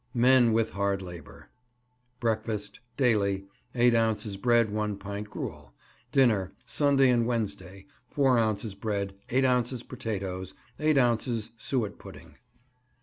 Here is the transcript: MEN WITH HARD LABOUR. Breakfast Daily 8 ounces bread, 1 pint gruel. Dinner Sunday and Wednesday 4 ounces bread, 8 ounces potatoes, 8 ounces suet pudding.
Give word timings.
MEN 0.15 0.51
WITH 0.51 0.71
HARD 0.71 1.03
LABOUR. 1.03 1.47
Breakfast 2.19 2.79
Daily 2.97 3.45
8 3.75 3.93
ounces 3.93 4.35
bread, 4.35 4.71
1 4.71 4.97
pint 4.97 5.29
gruel. 5.29 5.75
Dinner 6.11 6.55
Sunday 6.65 7.11
and 7.11 7.27
Wednesday 7.27 7.85
4 8.09 8.39
ounces 8.39 8.73
bread, 8.73 9.13
8 9.29 9.45
ounces 9.45 9.83
potatoes, 9.83 10.55
8 10.79 10.97
ounces 10.97 11.51
suet 11.55 11.99
pudding. 11.99 12.37